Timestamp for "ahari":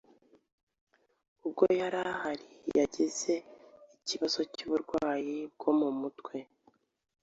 2.11-2.47